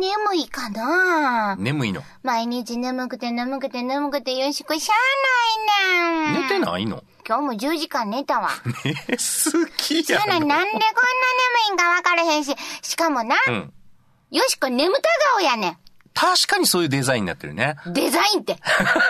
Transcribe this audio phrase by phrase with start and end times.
[0.00, 1.56] 眠いかな？
[1.56, 2.02] 眠いの？
[2.22, 6.42] 毎日眠くて眠くて眠くてよしこしゃあないねん。
[6.42, 7.02] 寝てないの？
[7.26, 8.50] 今日も10時間寝たわ。
[8.84, 10.84] え、好きやそやのになんでこんな眠
[11.70, 13.72] いんか分からへんし、しかもな、うん。
[14.30, 15.00] よしこ眠た
[15.36, 15.78] 顔やね
[16.12, 17.76] 確かにそういうデザインになってるね。
[17.88, 17.92] ん。
[17.92, 18.56] デザインって。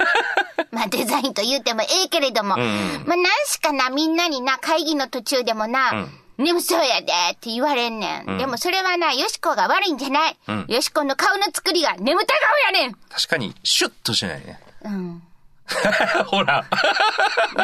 [0.71, 8.39] まあデザインと言ってもええけれども、んうんまあなんしかな、みんなにな、会議の途中でもな、眠そうやでって言われんねん。
[8.39, 10.37] でもそれはな、よしこが悪いんじゃない。
[10.51, 12.95] んよしこの顔の作りが眠た顔やねん。
[13.11, 14.61] 確かに、シュッとしないね。
[14.85, 15.23] うん。
[16.27, 16.65] ほら。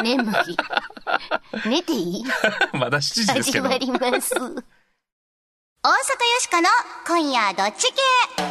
[0.01, 0.35] 眠い。
[1.69, 2.25] 寝ていい？
[2.73, 3.69] まだ7時ですけど。
[3.69, 4.33] 始まります。
[4.39, 4.55] 大阪よ
[6.39, 6.67] しこの
[7.07, 8.50] 今夜どっち系？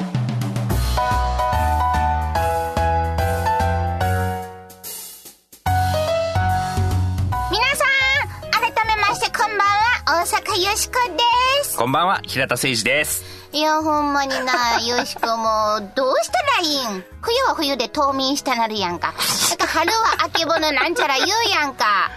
[10.20, 11.78] 大阪よしこです。
[11.78, 13.24] こんばんは、平田誠二です。
[13.54, 17.04] いや、ほんまにな、よしこも、どうしたらいいん？
[17.22, 19.14] 冬は冬で冬眠したなるやんか。
[19.48, 22.10] だから春はあけぼのなんちゃら言うやんか。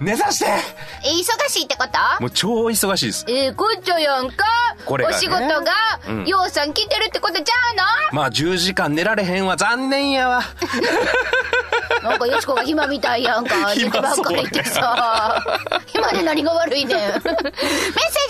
[0.00, 2.22] 寝さしてえ、忙しいってこと？
[2.22, 3.24] もう超忙しいです。
[3.26, 4.44] ええこっちゃやんか。
[4.84, 5.72] これがねお仕事が、
[6.10, 7.54] うんようさん来てるってことちゃ
[8.12, 10.42] うまあ10時間寝られへんわ、残念やわ。
[12.02, 13.74] の なんかよしこが暇みたいやんか。
[13.74, 15.42] 寝 暇てばっかりってさ。
[15.86, 16.98] 暇で何が悪いねん。
[16.98, 17.28] メッセージ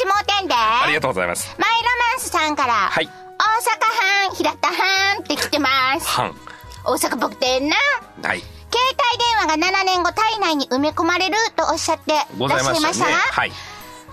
[0.06, 0.54] もうてんで。
[0.54, 1.54] ありがとうございます。
[1.58, 3.08] マイロマンスさんから、はい
[3.40, 6.06] 大阪藩、平田藩って来てます。
[6.06, 6.36] 半。
[6.84, 7.76] 大阪僕ってんな。
[8.22, 8.40] はい。
[8.40, 8.50] 携
[8.92, 13.12] 帯電話が7年後体内に埋め込まれるとおっしゃってごらっしゃいざいましたね。
[13.14, 13.52] ましたが、はい。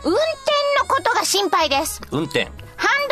[0.03, 0.21] 運転
[0.79, 2.01] のことが心配です。
[2.11, 2.49] 運転。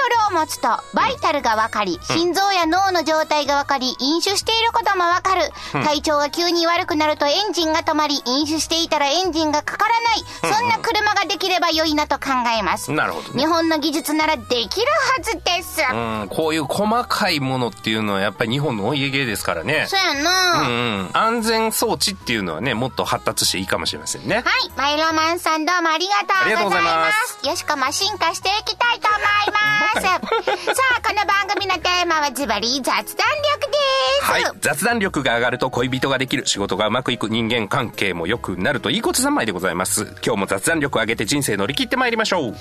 [0.05, 5.51] ルを持つとバイタルが分かり、心臓や脳の状態が分かり、飲酒していることも分かる。
[5.83, 10.55] 体調が急に悪くなるとエンジンが止まり、飲酒していたらエンジンがかからない。
[10.57, 12.91] そんな車ができれば良いなと考えます。
[12.91, 15.81] なるほどね日本の技術ならできるはずです。
[15.91, 15.95] う
[16.25, 19.85] ん、こういう細かいものっていうのはやっぱり日本のお家芸ですからね。
[19.87, 20.71] そうやな、うんう
[21.03, 21.09] ん。
[21.13, 24.37] 安全装置っていうのはね、もっと発達していいかもしれませんね。
[24.37, 24.71] はい。
[24.75, 26.95] マイロマンさんどうもありがとうございま。
[26.95, 29.21] ますよしこも進化していきたいと思い
[29.93, 29.94] ます。
[30.01, 33.15] さあ、この番組のテーマはズバリ雑談力で
[34.21, 34.23] す。
[34.23, 34.43] はい。
[34.59, 40.03] 雑談力が上がると恋人ができる、仕事がうまくいく、人間関係も良くなるといいこと三昧でございます。
[40.25, 42.43] 今日も雑談力を上げて人生乗り切ってまいりましょう。
[42.47, 42.55] はーい。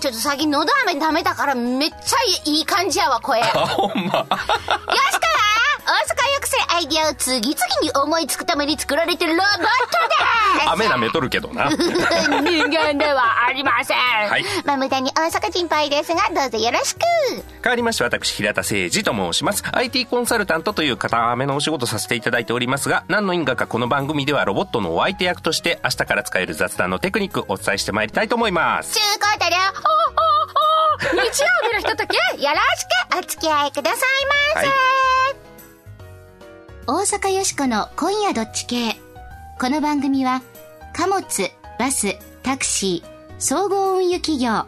[0.00, 3.40] ちょっと最近のど飴ダメだからめっちゃいい感じやわ、声。
[3.40, 4.18] よしかあ、ほんま。
[4.18, 4.26] は
[5.84, 6.21] 大阪抑制ア
[6.82, 10.70] イディアを次々に思いつくために作られてるロボットです。
[10.72, 11.70] 雨なめとるけどな。
[12.42, 13.98] 人間ではありません。
[13.98, 16.98] はいまあ無駄に大阪心配ですが、どうぞよろしく。
[17.62, 19.62] 変わりまして私、平田誠二と申します。
[19.72, 28.94] IT コンサルタントという固めのお仕事させていただいておりますが、何の因果かこの番組ではロボットのお相手役として明日から使える雑談のテクニックお伝えしてまいりたいと思います。
[28.94, 34.00] ちゅうことで、おおお日曜日のひととき、よろしくお付き合いください
[34.54, 34.66] ませ。
[34.66, 34.72] は
[35.18, 35.21] い
[36.94, 39.00] 大阪よしこの今夜どっち系。
[39.58, 40.42] この番組は、
[40.92, 41.24] 貨物、
[41.78, 44.66] バス、タクシー、総合運輸企業、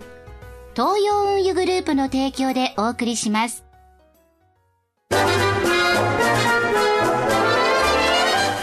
[0.73, 3.63] 東洋運輸グループの提供でお送りします。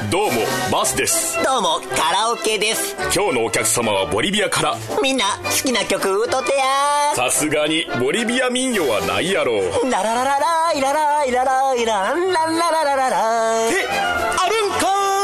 [0.10, 0.32] どうも
[0.72, 1.38] バスです。
[1.44, 2.96] どうもカラオケです。
[3.16, 4.76] 今日のお客様はボリビアから。
[5.04, 9.92] みんな好きな曲歌ってやさすがにボリビア民謡はないやろう。
[9.92, 14.78] ララララライラライラライラランランラララララえあるんか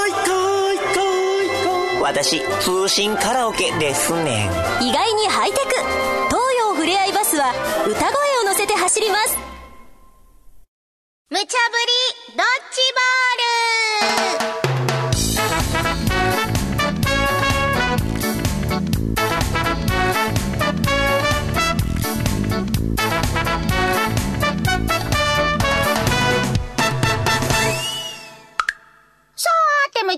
[0.07, 0.17] いか
[0.73, 1.01] いか
[1.43, 1.47] い
[1.93, 4.49] かい私通信カラオケですね
[4.81, 5.63] 意外にハイテク
[6.27, 7.53] 東洋ふれあいバスは
[7.87, 9.37] 歌声を乗せて走ります
[11.29, 11.47] 無茶ぶり
[12.35, 12.81] ドッジ
[14.41, 14.56] ボール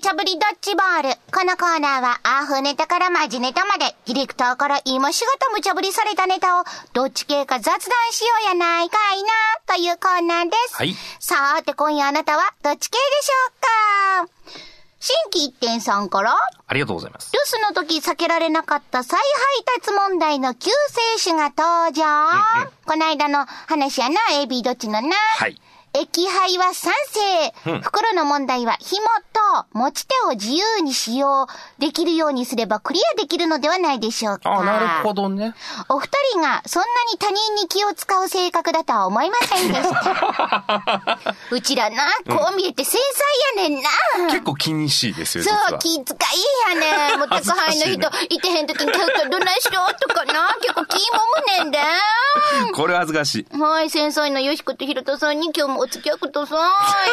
[0.09, 1.09] ーて、無茶ぶりドッジボール。
[1.31, 6.63] このコーナーは、アーフネタからマジネタまで、ディレクターから今しがた無茶ぶりされたネタを、
[6.93, 7.79] どっち系か雑談
[8.11, 9.29] しようやないかいな、
[9.67, 10.75] というコーナーです。
[10.75, 14.49] はいさーて、今夜あなたは、どっち系でしょうか
[15.01, 16.35] 新規一点さんから、
[16.67, 17.31] ありがとうございます。
[17.33, 20.69] 留守の時避けられなかった再配達問題の救
[21.15, 22.03] 世主が登場。
[22.85, 25.15] この間の話やな、AB どっちのな。
[25.15, 25.59] はい。
[25.93, 27.71] 液配は賛成。
[27.71, 29.01] うん袋の問題は紐
[29.33, 31.47] と持ち手を自由に使用
[31.79, 34.51] できるようにすればクリアできるのではないでしょうか。
[34.51, 35.53] あ、なるほどね。
[35.87, 41.19] お二人がそんなに他人に気を使う性格だとは思いませんでした。
[41.51, 43.01] うちらな、こう見えて繊
[43.55, 43.89] 細やねんな。
[44.31, 45.79] 結構気にしいですよ、実そう、は。
[45.79, 47.19] 気遣いやねん。
[47.19, 50.48] も宅配の人、いてへん時に結構どないしろとかな。
[50.99, 51.19] 結構気も
[51.61, 51.79] むねんで。
[52.75, 53.57] これは恥ずかしい。
[53.57, 56.55] はい、繊細なよしことひろとさんに今日もお付き合いくださ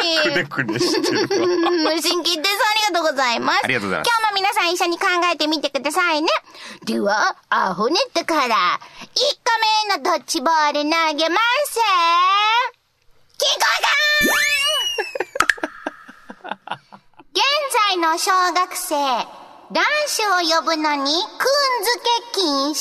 [0.03, 0.29] い。
[0.29, 1.27] くねくねしてるわ。
[1.71, 3.59] 無心決定さんありがとうございます。
[3.63, 6.29] ありがとうございます今日も皆さん一緒に考えてみてくださいね。
[6.83, 9.57] では、アホネットから、1個
[9.89, 11.79] 目のドッジボール投げます。
[13.37, 13.93] キコさ
[16.65, 16.77] ん
[17.37, 17.43] 現
[17.89, 18.95] 在の小学生、
[19.69, 20.23] 男子
[20.53, 22.71] を呼ぶのに、くんづけ禁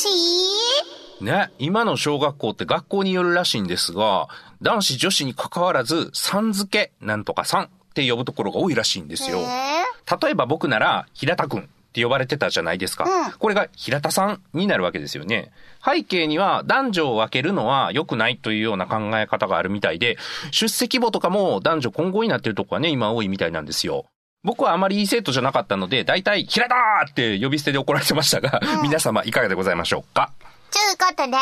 [1.21, 1.25] 止？
[1.25, 4.29] ね、今の小学校って学校によるらしいんですが、
[4.63, 9.39] 男子女子に関わらず、さん付け、なんとかさんって呼ぶところが多いらしいんですよ。
[9.39, 9.83] え
[10.23, 13.03] 例えば僕なら、平田くんって呼ばれてたじゃないですか。
[13.05, 15.51] うんこれが平田さんになるわけですよね。
[15.85, 20.19] 背景には男女を分けるのは良くないというような考え方があるみたいで、
[20.53, 24.07] 出席簿とかも男女混合になってるとこはね、今多いみたいなんですよ。
[24.47, 26.75] 僕はあまりいい生徒じゃなかったので、大体、平田
[27.11, 30.31] って呼び捨てで怒られてましたが、皆様いかがでございましょうか？
[30.71, 31.37] ちゅうことで、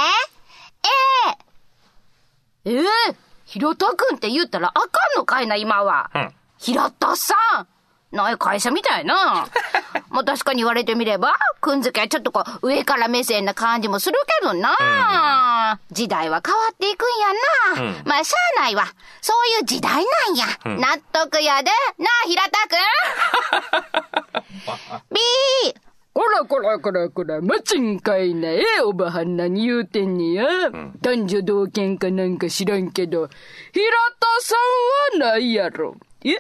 [2.65, 6.11] ええええ平田くんって言ったらあかんのかいな、今は。
[6.15, 6.35] うん。
[6.59, 7.67] 平田さん
[8.15, 9.47] なんや、会社みたいな。
[10.09, 15.81] まあ確かに言われてみれば、くんづけはちょっとこう、上から目線な感じもするけどな。
[15.91, 18.03] 時代は変わっていくんやな。
[18.05, 18.87] まあしゃあないわ。
[19.21, 20.05] そういう時代なん
[20.37, 20.47] や。
[20.65, 21.71] 納得やで。
[21.99, 22.75] なあ、平田く
[24.41, 24.45] ん。
[25.11, 25.75] ビー
[26.13, 28.49] こらこらこらこら、マチンかいな。
[28.51, 30.47] ええおばはん何言うてんねや。
[31.01, 33.29] 男女同権かなんか知らんけど、
[33.73, 33.85] 平
[34.21, 34.55] 田さ
[35.19, 35.97] んはないやろ。
[36.25, 36.37] え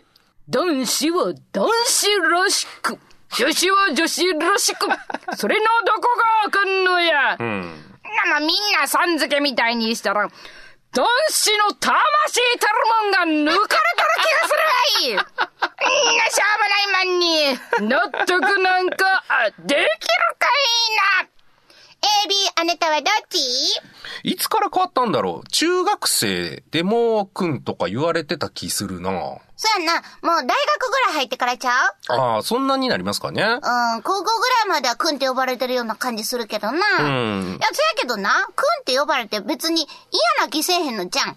[0.48, 2.98] 男子は男子らしく、
[3.38, 4.86] 女子は女子らしく、
[5.36, 7.36] それのどこがわかんのや。
[7.38, 7.96] うん。
[8.28, 10.28] なまみんなさん付けみたいにしたら、
[10.92, 12.74] 男子の魂たる
[13.24, 16.14] もんが抜かれたる気がするわい。
[16.14, 17.58] んなしょうもないマンに、
[17.88, 19.86] 納得なんか、あできる
[20.38, 20.46] か
[21.20, 21.28] いな。
[22.26, 23.38] AB、あなたはどっち？
[24.22, 25.48] いつから変わったんだろう。
[25.48, 29.10] 中学生でもくんとか言われてた気するな
[29.66, 30.02] そうやな。
[30.20, 32.12] もう大学ぐらい入ってからちゃう？
[32.12, 33.46] ああ、そんなになりますかねう
[33.98, 36.78] ん、高校ぐらいまではくんって呼ばれてるような感じするけどな。
[37.00, 41.36] うんいや、そやけどな、くんって呼ばれて別に嫌な気せえへんのじゃん。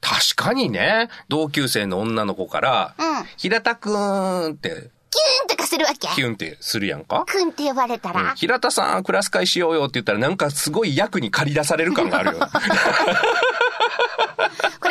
[0.00, 6.08] 確かにね、同級生の女の子から、うん平田くんって、キューンとかするわけ？
[6.08, 7.24] キュンってするやんか？
[7.26, 8.34] くんって呼ばれたら。
[8.34, 12.40] 平田さん、クラス会しようよって言ったらなんかすごい役に借り出される感があるよ。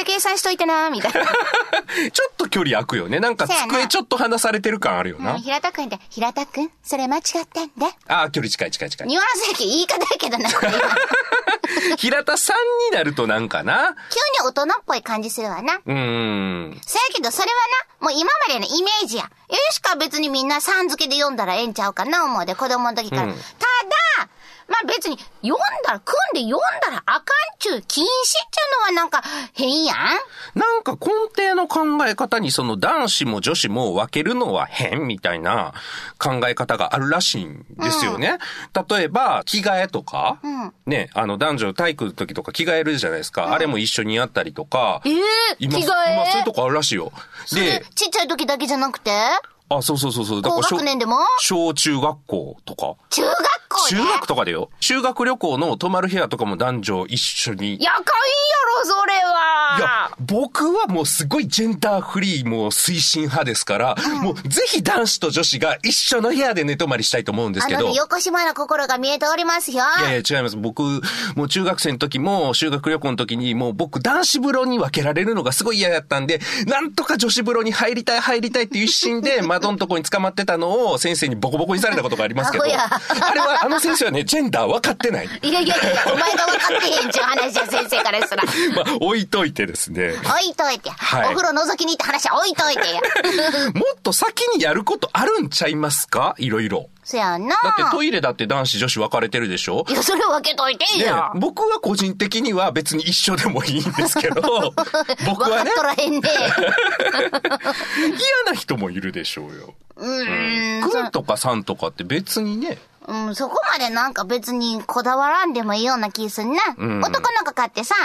[0.10, 1.22] 計算しといてな、みたいな。
[2.12, 3.20] ちょっと距離空くよね。
[3.20, 5.34] なんか机ちょっと離されてる感あるよな。
[5.34, 7.86] うん、平田くんって、平田くんそれ間違ってんで。
[8.08, 9.08] ああ、距離近い近い近い。
[9.08, 10.50] ニュアンスやけ言い方やけどな、
[11.98, 12.58] 平田さん
[12.92, 13.96] になるとなんかな？
[14.10, 15.76] 急に大人っぽい感じするわな。
[15.76, 16.82] うーん。
[16.86, 17.54] そやけど、それは
[18.02, 19.24] な、もう今までのイメージや。
[19.24, 19.30] よ
[19.72, 23.24] しか別にみんなさん付けで読んだらええんちゃうかな、思うで、子供の時から。
[23.24, 24.30] うんただ、
[24.70, 27.24] まあ別に、読んだら、組んで読んだらあかん
[27.58, 29.24] ちゅう、禁止っちゅうのはなんか
[29.54, 29.98] 変やん？
[30.56, 35.74] なんか根底の考え方にその男子も女子も分けるのは変みたいな
[36.18, 38.38] 考え方があるらしいんですよね。
[38.90, 43.54] 例えば、着替えとか、んね、あの男女体育の時とか着替えるじゃないですか。
[43.54, 45.02] あれも一緒にやったりとか。
[45.06, 45.22] ええ
[45.60, 46.14] 今、着替え？
[46.14, 47.12] 今そういうとこあるらしいよ。
[47.52, 49.12] で、ちっちゃい時だけじゃなくて？
[49.70, 50.42] あ、そうそうそうそう。
[50.42, 51.18] 高小学年でも？
[51.40, 52.96] 小中学校とか。
[53.10, 53.36] 中学
[53.70, 54.70] 校で中学とかでよ。
[54.80, 57.78] 修学旅行の泊まる部屋とかも男女一緒に。
[57.80, 59.14] やかんやろ、それ
[59.78, 67.80] いやは。、僕はもうすごいジェンダーフリーもう推進派ですから、もうぜひ男子と女子が一緒の部屋で寝泊まりしたいと思うんですけど。
[67.80, 69.84] あのね、横島の心が見えておりますよ。
[70.00, 70.58] いやいや違います。
[70.58, 70.82] 僕、
[71.36, 82.74] もう中学生の時も修学旅行の時にもう僕男子風呂に分けられるのがすごい嫌やったんで、なんとか女子風呂に入りたい入りたいっていう一心で 窓のとこに捕まってたのを先生にボコボコにされたことがありますけど、あれ
[83.40, 85.26] はあの先生はね、ジェンダー分かってない。
[85.26, 88.44] いやいやいや、お前が分かってへんちゅう話や、先生からしたら。
[88.76, 90.12] まあ置いといてですね。
[90.12, 90.90] 置いといて。
[90.90, 93.02] はいお風呂覗きに行った話は置いといてや。
[93.74, 96.36] もっと先にやることあるんちゃいますか？
[96.38, 96.90] いろいろ。
[97.04, 97.56] そやんな。
[97.64, 99.86] だってトイレだって男子女子分かれてるでしょ？
[99.90, 101.32] いや、それ分けといてねよ。
[101.36, 104.42] 僕は個人的には別に一緒でもいいんですけど、
[105.26, 106.30] 僕はね分かっ、とらへんね。
[107.98, 109.74] 嫌な人もいるでしょうよ。
[109.96, 110.90] うーん。
[110.90, 116.62] くんとかさんとかって別にね、うん、そこまでなんか別にこだわらんでもいいような気すんな。
[116.74, 117.96] ん男の子かってさ、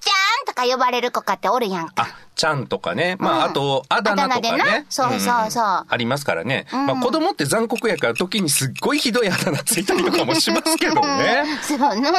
[0.00, 2.04] ちゃんとか呼ばれる子かっておるやんか。
[2.04, 3.16] あ、ちゃんとかね。
[3.18, 4.86] まあ、うんあと、あだ名とかあだ名でねな。
[4.88, 6.66] そうそうそうんありますからね。
[6.72, 11.44] まあ、子供って残酷やから時にすっごいひどいあだ名ついたりとかもしますけどね。
[11.62, 11.86] そうな。
[11.86, 12.10] ポップ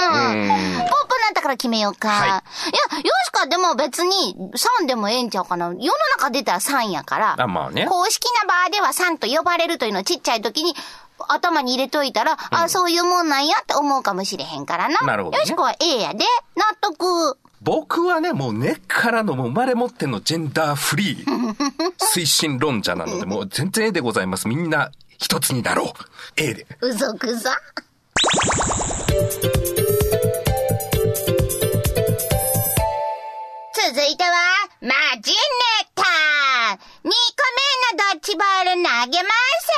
[1.21, 2.09] なったから決めようか。
[2.09, 2.33] はいい、や、
[2.99, 4.35] よしかでも別に
[4.81, 5.67] 3でもええんちゃうかな。
[5.67, 5.77] 世の
[6.17, 7.35] 中出たら3やから。
[7.41, 10.75] あまあね公式な場では3と呼ばれるというのをちっちゃい時に
[11.27, 14.99] 頭に入れといたら、あ、そういうもんなんやって思うかもしれへんからな。
[15.01, 16.25] なるほどねよしこは A やで。
[16.55, 17.37] 納得。
[17.61, 21.25] 僕はね、もう根っからのもう生まれ持ってのジェンダーフリー
[22.15, 24.47] 推進論者なので、もう全然 A でございます。
[24.47, 25.93] みんな一つになろう。
[26.37, 26.65] A で。
[26.81, 27.51] うぞくぞ。
[33.73, 34.31] 続いては、
[34.81, 34.89] マ
[35.21, 35.37] ジネ
[35.93, 36.07] タ !2
[37.03, 39.71] 個目のドッジボール投げます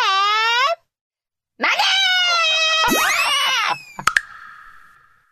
[1.57, 1.73] まね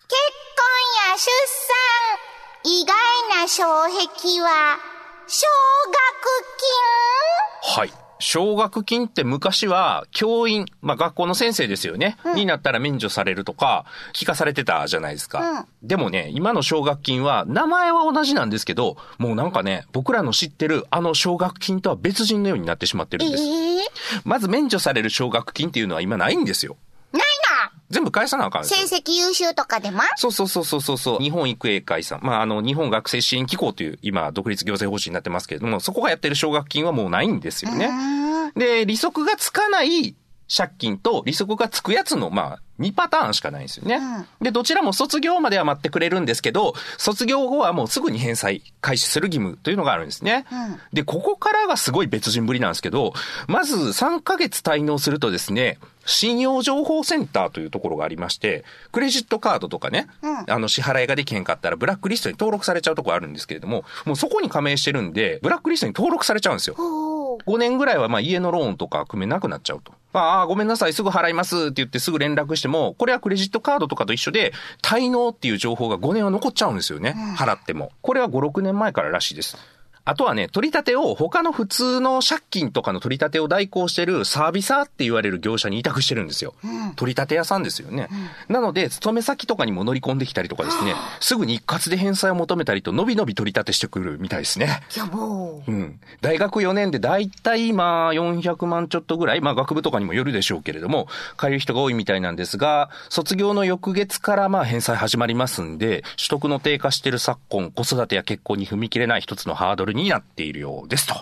[0.08, 0.16] 結
[0.58, 0.64] 婚
[1.10, 2.31] や出産、
[2.64, 4.78] 意外な障壁は、
[5.28, 5.48] 奨
[7.66, 7.92] 学はい。
[8.20, 15.66] 奨学金って昔は教員、まあ学校の先生ですよね、になったら免除されるとか聞かされてたじゃないですか。
[15.82, 23.44] でもね、今の奨学金は名前は同じなんですけど、もうなんかね、僕らの知ってるあの奨学金とは別人のようになってしまってるんです。
[23.44, 23.88] 金ええ
[24.24, 26.78] まず免除される奨学金っていうのは今ないんですよ。
[27.92, 30.02] 全部返さなあかん成績優秀とかでも？
[30.16, 31.20] そうそうそうそうそうそう。
[31.20, 32.22] 日本育英会さん。
[32.24, 37.90] まあ、あの、日本学生支援機構という、今、独立行政方針になってますけれども、そこがやってる奨学金はもうないんですよね。
[38.56, 40.16] で、利息がつかない
[40.56, 44.00] 借金と利息がつくやつの、まあ、2パターンしかないんですよね。
[44.42, 50.46] で、どちらも卒業までは待ってくれるんですけど、卒業後はもうすぐに返済開始する義務というのがあるんですね。
[50.92, 53.14] で、ここからがすごい別人ぶりなんですけど、
[53.48, 60.08] まず3ヶ月滞納するとですね、信用情報センターというところがありまして、クレジットカードとかね、
[60.48, 66.76] あの支払いができへんかったらブラックリストに登録されちゃうところあるんですけれども、もうそこに加盟してるんで、ブラックリストに登録されちゃうんですよ。
[67.48, 69.94] 5年ぐらいはまあ家のローンとか組めなくなっちゃうと。
[70.14, 77.16] ああ、ごめんなさい、すぐ払いますって言ってすぐ連絡しても、これはクレジットカードとかと一緒で、滞納っていう情報が5年は残っちゃうんですよね。
[77.38, 77.92] 払っても。
[78.02, 79.58] これは5、6年前かららしいです。
[80.04, 86.54] あとはね、取り立てを他の普通の借金とかの取り立てを代行してるサービサーって言われる業者に委託してるんですよ。
[86.96, 88.08] 取り立て屋さんですよね。
[88.48, 94.82] なので、勤め先とかにも乗り込んできたりとかですね、すぐに一括で返済を求めたりと、のびのび取り立てしてくるみたいですね。
[94.98, 95.72] やぼー。
[95.72, 96.00] うん。
[96.22, 111.14] 大学4年で大体まあ400万ちょっとぐらい、まあ学部とかにもよるでしょうけれども、借りる人が多いみたいなんですが、卒業の翌月からまあ返済始まりますんで、取得の低下している昨今、子育てや結婚に踏み切れない一つのハードルになっているようですと。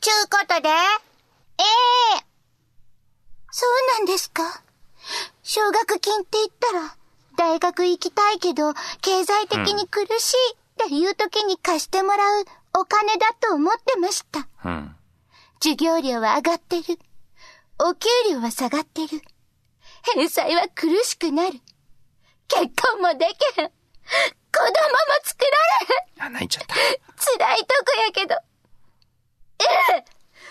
[0.00, 0.72] ちゅうことで、え
[2.18, 2.24] え
[3.50, 4.62] そうなんですか？
[5.42, 6.96] 奨学金って言ったら、
[7.36, 14.46] 大学行きたいけど、経済的に苦しいっていう時に貸してもらうお金だと思ってました。
[14.64, 14.96] うん。
[15.60, 16.98] 授業料は上がってる。
[17.80, 19.22] お給料は下がってる。
[20.14, 21.60] 返済は苦しくなる。
[22.48, 23.70] 結婚もできへん。
[24.52, 24.72] 子供も
[25.22, 26.26] 作られへん。
[26.26, 26.74] あ、泣いちゃった。
[26.74, 28.34] 辛いとこやけど。
[29.60, 29.64] え
[29.98, 30.04] え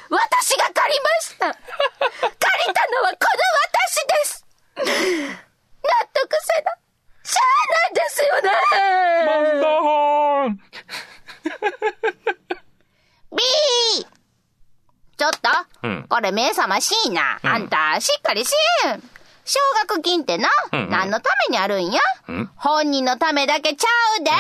[0.09, 1.57] 私が借りました借
[2.67, 6.71] りたのはこの私です納得せな、
[7.23, 8.49] しゃあないですよね
[13.31, 13.37] !B!
[15.17, 15.37] ちょっと、
[15.83, 17.39] うんこれ目覚ましいな。
[17.41, 18.53] あんた、しっかりし
[18.85, 19.03] えん。
[19.47, 20.89] 奨学金ってな、うんうん。
[20.89, 22.51] 何のためにあるんや、ん。
[22.57, 23.87] 本人のためだけちゃ
[24.19, 24.31] うで、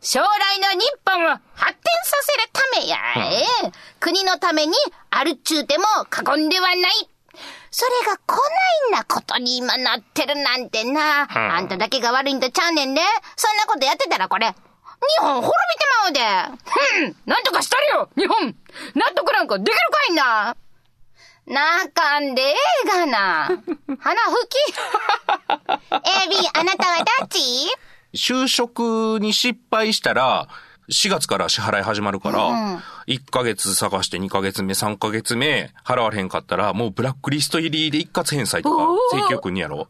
[0.00, 0.26] 将来
[0.60, 2.96] の日本を発展させるためや、
[3.30, 3.72] ええ。
[4.00, 4.74] 国のために
[5.10, 7.08] あるっちゅうても過言ではない。
[7.70, 8.36] それがこ
[8.90, 11.28] ないなことに今なってるなんてな。
[11.56, 13.00] あんただけが悪いんとちゃうねんで。
[13.36, 14.54] そんなことやってたらこれ、日
[15.20, 15.52] 本滅
[16.12, 16.52] びてまう
[17.00, 17.06] で。
[17.06, 17.16] うん。
[17.26, 18.54] なんとかしたるよ日本。
[18.94, 20.56] 納得なんかできるかいな
[21.46, 23.46] なあかんでええがな。
[24.00, 24.74] 鼻吹き。
[25.90, 27.38] AB、あなたはどっち？
[28.14, 30.48] 就職に失敗したら、
[30.90, 38.84] 4月から支払い始まるから、1ヶ月探して2ヶ月目、3ヶ月目、払われへんかったら、もうブラックリスト入りで一括返済とか
[39.16, 39.88] 請求くんにやろ。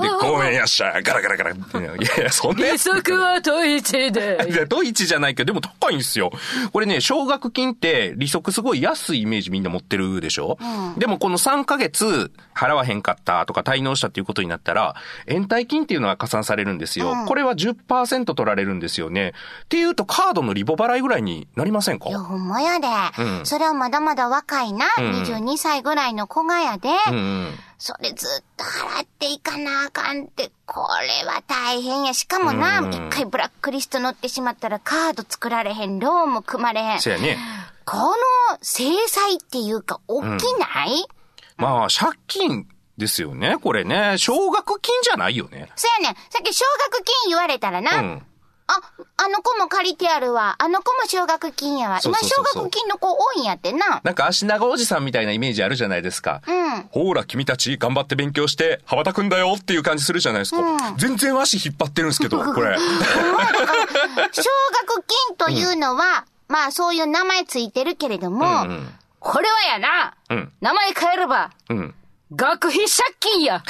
[0.00, 1.50] で、ごめんやっしゃ、ガラガラガラ。
[1.50, 2.86] いやいや、そんなや利つ。
[2.86, 4.38] 息は統一いで。
[4.50, 6.30] や、ドイツじゃないけど、でも高いんですよ。
[6.72, 10.58] これね、奨学金って利息すごい安いイメージみんな持ってるでしょ、
[10.96, 14.94] でもこの3ヶ月払わへんかったとか滞納したっていうことになったら、
[15.26, 17.14] 延滞金っていうのが加算されるんですよ。
[17.26, 19.32] これは10%取られるんですよね。
[19.64, 22.08] っていうとカードのリボ払いぐらいになりませんか？
[22.08, 22.86] いや、ほんまやで。
[23.18, 24.86] うんそれはまだまだ若いな。
[24.86, 26.88] ん22歳ぐらいの子がやで。
[27.08, 27.54] うんうん。
[27.84, 32.14] それずっと払っていかなあかんって、これは大変や。
[32.14, 37.00] しかもな、一回ブラックリスト乗ってしまったらカード作られへん、ローンも組まれへん。
[37.00, 37.36] せやね。
[37.84, 38.14] この
[38.60, 40.26] 制裁っていうか、大き
[40.60, 41.04] ない、
[41.56, 44.16] まあ、借金ですよね、これね。
[44.16, 45.68] 奨学金じゃないよね。
[45.74, 46.14] そやねん。
[46.30, 47.98] さっき奨学金言われたらな。
[47.98, 48.26] うん。
[48.66, 48.80] あ、
[49.16, 50.56] あの子も借りてあるわ。
[50.58, 52.00] あの子も奨学金やわ。
[52.04, 54.00] 今そうそうそうそう奨学金の子多いんやってな。
[54.02, 56.42] なんか足長おじさんみたいなイメージあるじゃないですか。
[56.46, 56.82] うん。
[56.90, 60.94] ほら、君たち頑張って勉強して、羽ばたくんだよっていう感じするじゃないですか。
[60.96, 62.76] 全然足引っ張ってるんですけど、 これ。
[62.78, 62.84] 奨
[64.86, 71.94] 学金というのは、まあそういう名前ついてるけれども、うんうんこれはやな、うん名前変えれば、うん。
[72.34, 73.62] 学費借金や。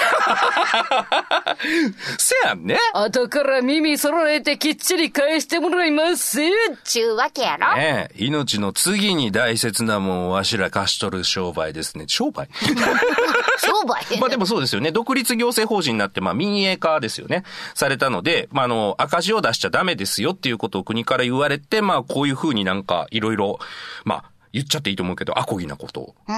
[2.19, 2.79] せやんね。
[2.95, 6.41] 後から耳揃えてきっちり返してもらいます。
[6.85, 7.75] ちゅうわけやろ。
[7.77, 12.05] ねえ、命の次に大切なもんをわしら貸し取る商売ですね。
[12.07, 12.49] 商売？
[13.59, 14.05] 商売？
[14.21, 14.93] まあでもそうですよね。
[14.93, 17.45] 独立行政法人になって、まあ民営化ですよね。
[17.75, 23.59] されたので、まああの、赤字を出しちゃダメですよっていうことを国から言われて、まあこういうふうになんかいろいろ、
[24.05, 26.35] まあ言っちゃっていいと思うけど、アコギなことをうん。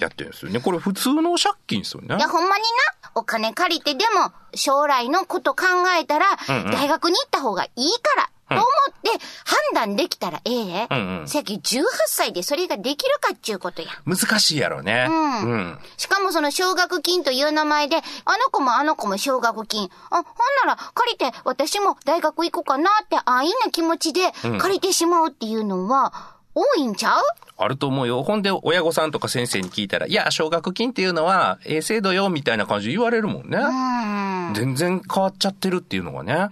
[0.00, 0.60] やってるんですよね。
[0.60, 2.28] これ普通の借金ですよねいや、。
[2.28, 5.64] ほんまにな、お金借りてでも、将来のこと考
[5.98, 8.64] えたら、んうん大学に行った方がいいから、と思っ
[9.02, 10.88] て、判断できたらええで。
[10.90, 13.88] うんうんさっき18歳でそれができるかっちゅうことや。
[14.04, 15.06] 難しいやろね。
[15.08, 15.78] うんうん。
[15.96, 18.00] しかもその奨学金という名前で、あ
[18.36, 19.90] の子もあの子も奨学金。
[20.10, 20.24] あ、ほん
[20.66, 27.22] なら借りて私も大学行こうかなって安易な気持ちで借りてしまうっていうのは多いんちゃう？
[27.56, 28.22] あると思うよ。
[28.22, 33.58] ほんで、親御さんとか先生に聞いたら、いや、奨学金っていうのは、ええ制度よ、みたいな感じで言われるもんね。
[33.58, 34.54] うん。
[34.54, 36.48] 全然変わっちゃってるっていうのがね、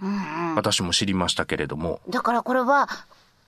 [0.55, 1.99] 私も知りましたけれども。
[2.09, 2.87] だからこれは、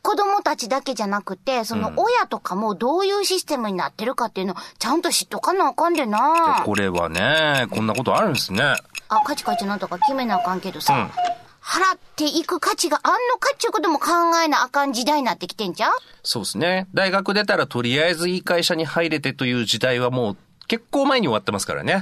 [0.01, 6.61] 子供たちだけじゃなくて、その親とかもどういうシステムになってるかっていうのをちゃんと知っとかなあかんでな。
[6.63, 8.75] これはね、こんなことあるんですね。
[9.09, 14.07] あ、カチカチなんとか決めなあかんけどさ、うん払っていく価値があんのかっちゅうことも考
[14.43, 15.93] えなあかん時代になってきてんちゃう？
[16.21, 16.87] そうですね。
[16.93, 22.01] 大学出たらとりあえずいい会社に入れてという時代はもう結構前に終わってますからね。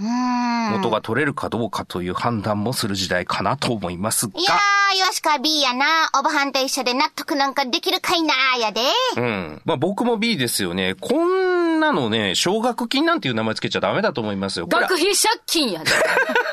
[0.71, 4.39] 元が取れるかどうかという判断もする時代かなと思いますが。
[4.39, 5.85] いやー、よしか B やな。
[6.17, 8.81] おばはんと一緒で納得なんかできるかいなやで。
[9.17, 9.61] うん。
[9.65, 10.95] まあ僕も B ですよね。
[10.95, 14.67] こんなのね、奨学金なんていう名前つけちゃダメだと思いますよ。
[14.67, 15.13] 学費借
[15.45, 15.91] 金やで。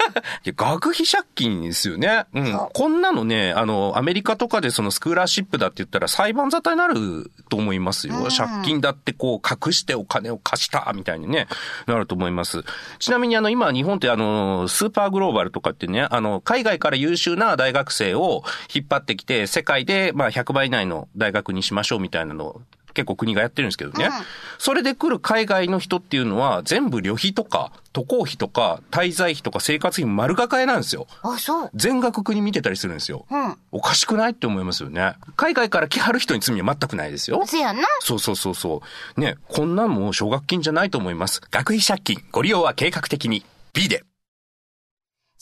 [0.56, 2.24] 学費借金ですよね。
[2.34, 2.68] うん。
[2.72, 8.14] こんなのね、あの、アメリカとかでそのスクーラーシップだって言ったら裁判沙汰になると思いますよ。
[8.36, 11.48] 借金だってこう隠してお金を貸したみたいにね、
[11.86, 12.64] なると思います。
[12.98, 22.62] ちなみにあの、今日本ってあの、スーパーグローバルとかってね、あの、海外から優秀な大学生を引っ張ってきて、世界でまあ100倍以内の大学にしましょうみたいなのを
[23.00, 24.10] 結構国がやってるんですけどね。
[24.58, 31.06] それで来る海外の人っていうのは全部旅費とか渡航費とか滞在費とか生活費丸抱えなんですよ。
[31.22, 31.70] あ、そう。
[31.74, 33.26] 全額国見てたりするんですよ。
[33.30, 35.14] うんおかしくないって思いますよね。
[35.36, 37.42] 海外から来はる人に罪は全くないですよ。
[37.46, 37.82] せやな。
[38.00, 38.82] そうそうそうそ
[39.16, 39.20] う。
[39.20, 41.40] ね、こんなんもう奨学金じゃないと思います。
[41.50, 43.44] 学費借金、ご利用は計画的に。
[43.72, 44.04] B で。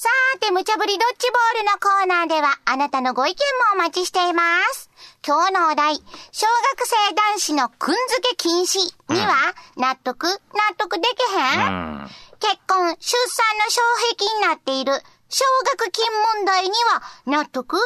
[0.01, 3.37] さーて、無茶ぶりドッジボールのコーナーでは、あなたのご意見
[3.75, 4.89] もお待ちしています。
[5.27, 5.97] 今日のお題、
[6.31, 9.35] 小学生男子のくんづけ禁止には、
[9.75, 10.39] 納得納
[10.77, 12.09] 得できへん、
[12.39, 14.93] 結婚、出産の障壁になっている、
[15.29, 15.45] 奨
[15.77, 16.07] 学金
[16.37, 17.81] 問題には、納得納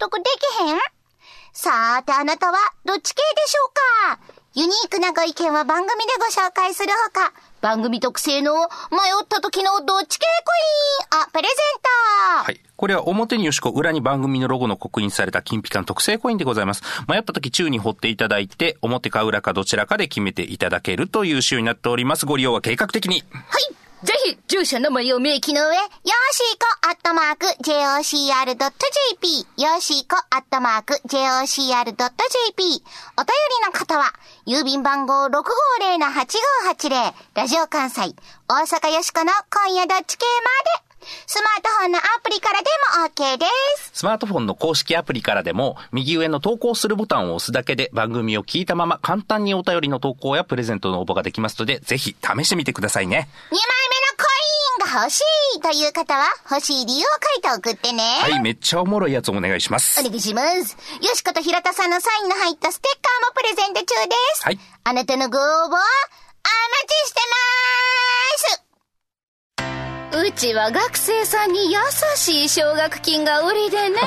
[0.00, 0.24] 得で
[0.58, 0.80] きへん？
[1.52, 4.20] さーて、あなたはどっち系でしょうか？
[4.54, 8.66] ユニークなご意見は番組でご紹介するほか、番組特製の迷
[9.22, 11.52] った時のどっち系コインをプレゼン
[12.42, 12.60] トはい。
[12.74, 16.82] これは表によしこ、裏に番組のロゴの刻印された金ピカの特製コインでございます。
[17.06, 22.26] 迷った時宙に掘っていただいて、表か裏かどちらかで決めていただけるという仕様になっております。
[22.26, 23.22] ご利用は計画的に。
[23.32, 32.82] はいぜひ、住所の森を明記の上、よしーこアットマーク JOCR.jp よしーこアットマーク JOCR.jp お便り
[33.64, 34.12] の方は、
[34.44, 38.16] 郵便番号650-8580ラジオ関西
[38.48, 40.26] 大阪よしこの今夜どっち系
[40.84, 40.91] まで。
[41.26, 42.66] スマートフォンのアプリからで
[42.98, 43.46] も OK で
[43.78, 43.90] す。
[43.92, 53.28] スマートフォンの公式アプリからでも、右上の投稿するボタンを押すだけで番組を聞いたまま簡単にお便りの投稿やプレゼントの応募ができますので、ぜひ試してみてくださいね。
[53.50, 53.62] 2枚目
[54.08, 54.24] のコ
[54.88, 55.20] インが欲し
[55.56, 58.02] いという方は、欲しい理由を書いて送ってね。
[58.20, 60.02] はい、めっちゃおもろいやつお願いしますお。
[60.02, 60.76] 願いします。
[61.00, 64.44] よしこと平田さんのサインの入ったステッカーもプレゼント中です。
[64.44, 64.58] はい。
[64.84, 65.78] あなたのご応募、お待
[66.88, 67.20] ちして
[68.50, 68.71] ます
[70.14, 71.78] うちは学生さんに優
[72.16, 73.98] しい奨学金が売りでね。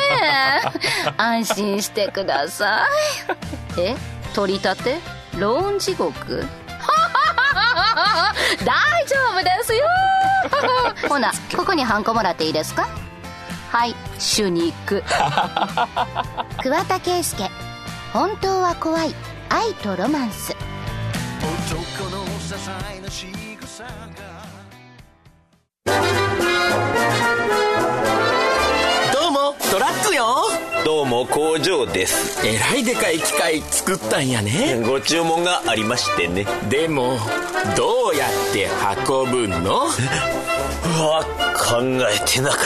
[1.17, 2.85] 安心してくださ
[3.77, 3.81] い。
[3.81, 3.95] え
[4.33, 4.99] 取り立て？
[5.37, 6.45] ローン地獄？
[8.63, 9.85] 大丈夫ですよ。
[11.09, 12.87] ほなここにハンコもらっていいですか？
[13.71, 15.03] はい主肉
[16.61, 17.49] 桑田佳祐。
[18.13, 19.15] 本当は怖い
[19.49, 20.55] 愛とロマンス。
[21.41, 21.51] どう
[22.21, 22.25] も
[29.75, 30.37] トラックよ。
[30.85, 32.47] どうも工場です。
[32.47, 34.81] えらいでかい機械作ったんやね。
[34.87, 36.45] ご注文がありましてね。
[36.69, 37.17] でも
[37.75, 38.69] どうやって
[39.05, 39.81] 運ぶの？
[39.81, 42.57] うわ考えてなか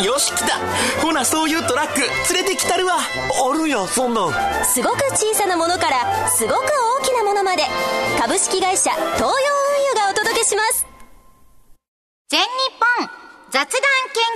[0.00, 0.58] っよし来た。
[1.06, 2.00] ほなそういうトラック
[2.34, 2.94] 連れてきたるわ。
[2.94, 4.64] たあるんやそんなん。
[4.64, 6.56] すごく小さなものからすごく
[7.00, 7.62] 大きなものまで。
[8.18, 9.34] 株式会社東洋運輸
[10.04, 10.84] がお届けします。
[12.28, 12.46] 全日
[12.98, 13.08] 本
[13.52, 13.70] 雑談研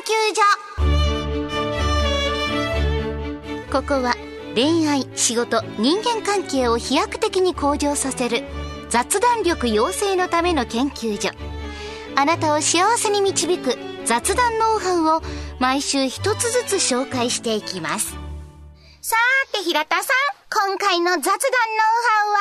[0.05, 0.78] 究所
[3.71, 4.15] ここは
[4.55, 8.45] 恋愛仕事人間関係を飛躍的に向上させる
[8.89, 11.31] 雑談力養成のための研究所
[12.17, 13.77] あなたを幸せに導く
[14.07, 15.23] 雑談ノウハウを
[15.61, 18.17] 毎週一つずつ紹介していきます
[19.03, 20.07] さーて平田さん
[20.51, 21.45] 今回の雑談ノウハ
[22.27, 22.39] ウは？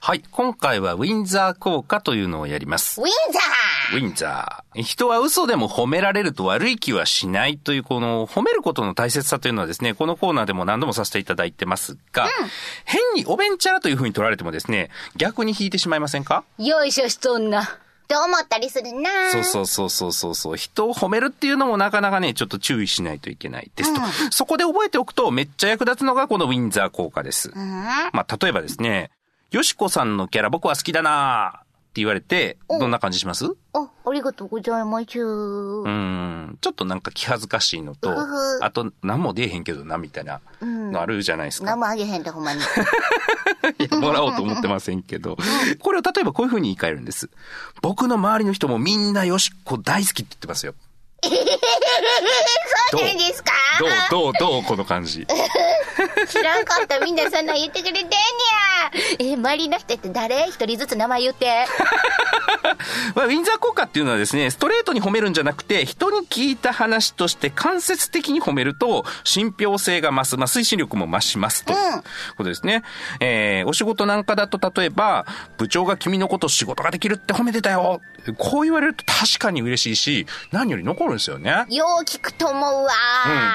[0.00, 0.24] はい。
[0.32, 3.00] 今回はウィンザー効果というのをやります。
[3.00, 3.42] ウィンザー
[3.92, 4.82] ウィンザー。
[4.82, 12.28] 人は嘘でも褒められると悪い気はしないという、この褒めることの大切さというのはですね、このコーナーでも何度もさせていただいてますが、
[12.84, 16.44] 変におべんちゃらという風に取られてもですね、逆に引いてしまいませんか？
[16.58, 17.78] よいしょしとんな。
[18.06, 20.56] と思ったりするなそうそうそうそうそうそう。
[20.58, 24.00] 人を褒めるっていうのもなかなかね、ちょっと注意しないといけないですと。
[24.30, 27.50] そこで覚えておくとめっちゃ役立つのがこのウィンザー効果です。
[27.56, 29.10] まあ、例えばですね、
[29.52, 31.62] よしこさんのキャラ僕は好きだな
[31.96, 33.46] 言われて、どんな感じします？
[33.72, 35.18] あ、ありがとうございます。
[35.18, 41.66] うーん、ちょっとなんか気恥ずかしいのとうふふ、あと何も出えへんけどな、みたいなのあるじゃないですか。
[41.66, 42.60] 何もあげへんで、ほんまに。
[43.98, 45.36] もらおうと思ってませんけど。
[45.80, 47.30] これを例えばこういう風に言い換えるんです。
[47.82, 50.74] 僕の周りの人もみんなよしこ大好きって言ってますよ。
[52.90, 53.04] そう？
[53.04, 55.26] なんですかどう、どう、どう、この感じ。
[56.28, 57.00] 知らんかった。
[57.00, 59.32] みんなそんなん言ってくれてんねや。
[59.32, 60.46] え、周りの人って誰？
[60.48, 61.66] 一人ずつ名前言って。
[63.14, 71.78] まあ、ウィンザー効果っていうのはですね、ストレートに褒めるんじゃなくて、人に聞いた話として間接的に褒めると、信憑性が増す、まあ、推進力も増しますという
[72.36, 72.82] ことですね。
[73.20, 75.26] えー、お仕事なんかだと、例えば、
[75.58, 78.00] 部長が君のこと仕事ができるって褒めてたよ。
[78.38, 81.64] こう言われると確かに嬉しいし、何より残るんですよね。
[81.70, 82.92] よう聞くと思うわ。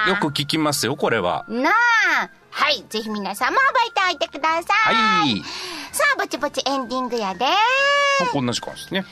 [0.07, 1.45] うん、よく聞きますよ、これは。
[1.47, 2.29] なあ。
[2.51, 2.83] はい。
[2.89, 4.95] ぜひ皆様覚えておいてください。
[4.95, 5.41] はい。
[5.91, 7.45] さあ、ぼちぼちエンディングやで。
[8.31, 9.05] こんな時間ですね。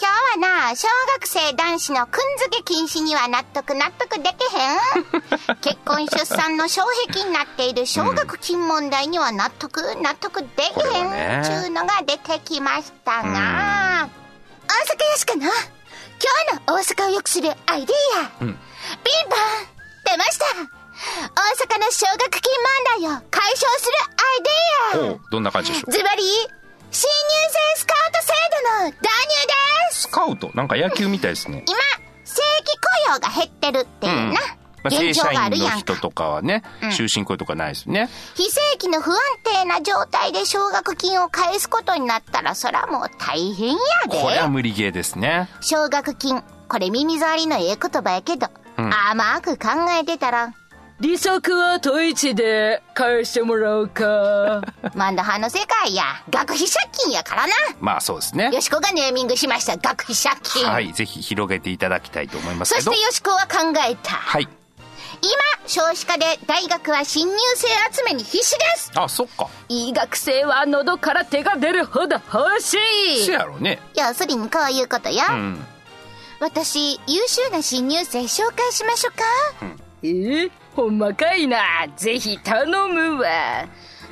[0.00, 0.08] 今
[0.40, 5.56] 日はな、小学生男子のくんづけ禁止には納得納得できへん？
[5.62, 11.06] 結婚出産の障壁になっている奨学金問題には納得納得できへん？
[11.06, 14.08] はねちゅうのが出てきましたが、
[14.66, 15.46] 大阪よしかな
[16.22, 18.48] 今日の大阪を良くするアイディア、うん。
[18.48, 19.38] ピンポン。
[20.04, 20.44] 出ました。
[20.46, 22.52] 大阪の奨学金
[23.00, 23.92] 問題を解消する
[24.94, 25.92] アイディアどんな感じでしょう？
[25.92, 26.22] ズバリ
[26.92, 27.16] 新入
[27.74, 28.32] 生スカウト制
[28.80, 29.08] 度の導入
[29.46, 29.52] で
[29.90, 30.02] す。
[30.02, 30.50] スカウト。
[30.54, 31.64] なんか野球みたいですね。
[31.66, 31.76] 今
[32.24, 34.40] 正規雇用が減ってるっていうな、
[34.84, 38.08] まあ、正現状社があるやん員の人かとかはね、うん終身雇用とかないですよね。
[38.34, 43.76] 非正規の不安定な状態で奨学金を返すことになったらそらもう大変や
[44.08, 45.48] でこれは無理ゲーですね。
[45.60, 49.68] 奨学金これ耳障りのええ言葉やけど、うん甘く考
[50.00, 50.52] えてたら
[51.00, 54.62] 利息はトイチで返してもらおうか。
[54.94, 58.60] マンダハの世界や学費借金やからなまあそうですねよ。
[58.60, 60.92] しこがネーミングしました学費借金、はい。
[60.92, 62.92] ぜひ広げていただきたいと思いますけど。
[62.92, 64.48] そしてよしこは考えたはい。
[65.24, 65.32] 今
[65.66, 69.48] 少子化で大学は新入生集めに必死ですあ、そっか。
[69.68, 72.76] いい学生は喉から手が出るほど欲し
[73.16, 73.32] いせ。
[73.32, 73.78] やろね。
[73.96, 75.64] 要するにこういうことよ、うん。
[76.40, 79.24] 私優秀な新入生紹介しましょうか
[80.02, 81.58] えーほんまかいな。
[81.96, 83.28] ぜひ頼むわ。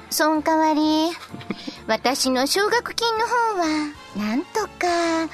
[0.09, 1.11] その代わり
[1.88, 3.66] 私の奨学金の方は
[4.16, 5.29] なんとか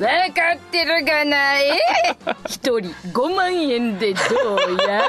[0.00, 1.78] わかってるがな、え
[2.48, 4.20] 一人5万円でど
[4.56, 5.02] うや？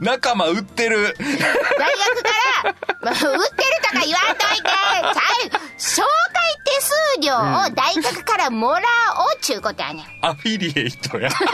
[0.00, 1.14] 仲間売ってる。
[1.18, 2.30] 大学か
[2.64, 3.32] ら、まあ、売ってる
[3.82, 5.04] とか言わんといてちゃう
[5.76, 7.38] 紹介手数料を
[7.74, 8.80] 大学からもら
[9.18, 11.28] おうちゅうことやねんアフィリエイトや。
[11.36, 11.50] その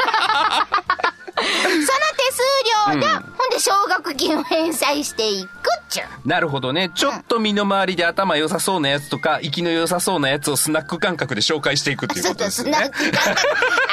[2.33, 5.51] 手数料で、ほんで奨学金を返済していくっ
[5.89, 6.91] ちゅうなるほどね。
[6.95, 13.21] ちょっと身の回りで頭良さそうなやつとか、生きの良さそうなやつをスナック感覚で紹介していくっていうことですよねっとそんな。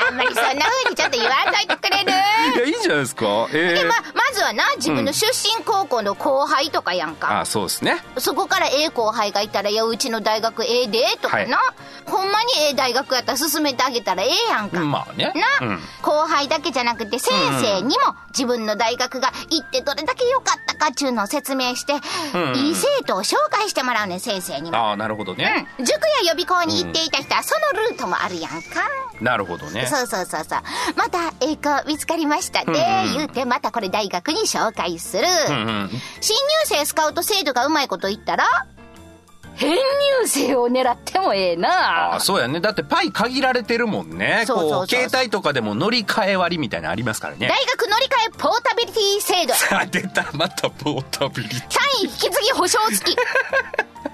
[0.07, 2.11] あんまりそんな風にちょっと言わんといてくれる
[2.55, 3.25] いや、いいんじゃないですか。
[3.53, 8.03] えままずはな自分の出身高校の後輩とかやんか、あ、そうですね。
[8.17, 11.73] そこからええ後輩がいたら「いやうちの大学ええで」とかな、は
[12.05, 14.79] ほんまにええ大学やったら進めてあげたらええやんか。
[14.79, 15.31] まあね。
[15.61, 15.79] な、うん。
[16.01, 21.97] 後輩だけじゃなくて先生にも自分の大学が行ってどれだけ良かったかっちゅうのを説明して、ん
[22.55, 24.77] いい生徒を紹介してもらうねん先生にも。
[24.77, 25.67] ああ、なるほどね。
[25.77, 28.81] うん、塾や予備校に行っていた人はそのルートもあるやんか。
[29.21, 29.85] なるほどね。
[29.87, 30.59] そうそうそうそう。
[30.95, 35.23] また、ええ子見つかりましたね、言うて、またこれ大学に紹介する。
[35.49, 35.89] うんうん。
[36.21, 38.45] 新入生スカウト制度がうまいこと言ったら、
[39.59, 39.77] 編入
[40.25, 42.61] 生を狙ってもええあなあ、そうやね。
[42.61, 44.43] だってパイ限られてるもんね。
[44.47, 47.47] そうそうそうこう、携帯とかでも乗り換え割りみたいなのありますからね。
[47.49, 49.59] 大学乗り換えポータビリティ制度や。
[49.83, 50.25] あ、出た。
[50.33, 51.59] またポータビリティ。
[51.59, 51.67] 単
[52.01, 53.13] 位引き継ぎ保証付き。
[53.13, 53.15] い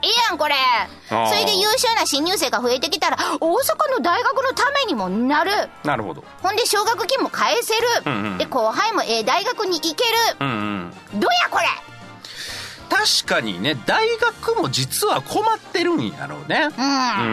[0.02, 0.56] いやん、これ。
[1.10, 5.70] ーそれで優秀な新入生が増えてきたら、大阪の大学のためにもなる。
[5.84, 6.24] なるほど。
[6.42, 7.82] ほんで、奨学金も返せる。
[8.06, 10.12] うんうんで、後輩もええ大学に行ける。
[10.40, 11.20] うんうん。
[11.20, 11.66] どうや、これ。
[13.06, 16.70] 確かにね、大学も実は困ってるんやろうね。
[16.76, 17.28] うん。
[17.28, 17.30] う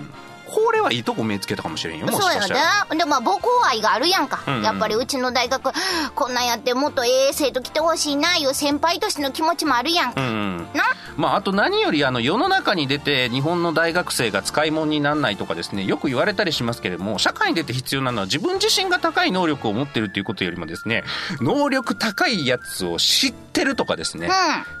[0.00, 0.10] ん。
[0.54, 2.06] これはいいとこ目つけたかもしれんよ。
[2.06, 2.86] もしそうやかしたら。
[2.90, 2.98] ね。
[2.98, 4.42] で、まあ、母校愛があるやんか。
[4.46, 5.70] うんうんやっぱりうちの大学、
[6.14, 10.20] こんなんやってもっとええ生徒来てほしいな、いう先輩としての気持ちもあるやんか。
[10.20, 10.58] うんうん。
[10.74, 10.84] な？
[11.16, 21.04] まあ、あと何よりあの世の中に出て日本の大学生が使い物にならないとかですねよく言われたりしますけれども社会に出て必要なのは自分自身が高い能力を持ってるということよりもですね
[21.42, 24.30] 能力高いやつを知ってるとかですね、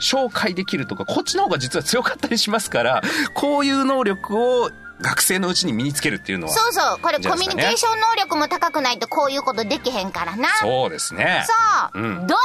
[0.00, 3.02] 紹介できるとかこっちの方が実は強かったりしますから
[3.34, 4.70] こういう能力を
[5.02, 6.98] 学生のうちに身につけるっていうのはそうそう。
[7.00, 10.48] これコミュニケーション能力も高くないとこういうことできへんからな。
[10.60, 11.44] そうですね
[11.92, 12.02] そう。
[12.02, 12.42] うんどうや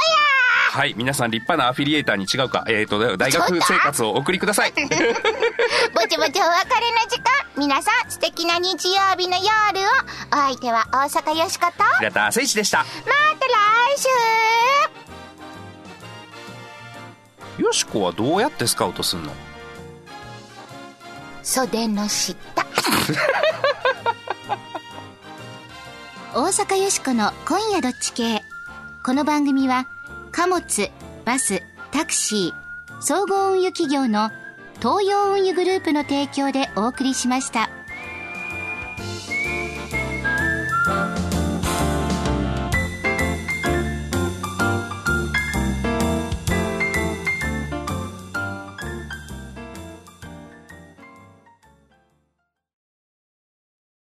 [0.70, 6.30] はい皆さん立派なアフィリエーターに違うかえっ、と大学生活をお送りください ぼちぼちお別れの
[7.08, 7.32] 時間。
[7.56, 9.48] 皆さん、素敵な日曜日の夜を。
[10.32, 11.82] お相手は大阪よしこと。
[11.82, 14.00] ま平田誠一でしたた来
[17.58, 19.32] 週よしこはどうやってスカウトすんの？
[21.50, 22.36] 袖の下。
[26.34, 28.42] 大阪よしこの今夜どっち系。
[29.02, 29.86] この番組は、
[30.30, 30.90] 貨物、
[31.24, 34.30] バス、タクシー、総合運輸企業の
[34.80, 37.70] 東洋運輸グループの提供でお送りしました。